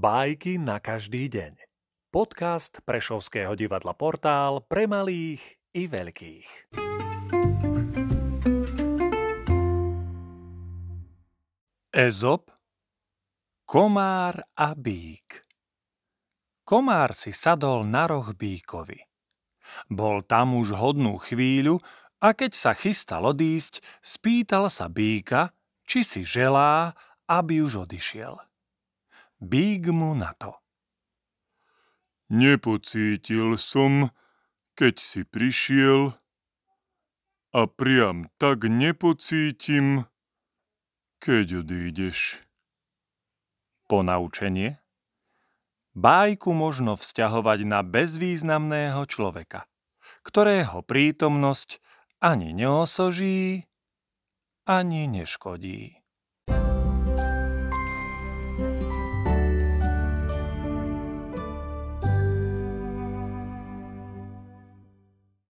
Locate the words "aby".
27.28-27.60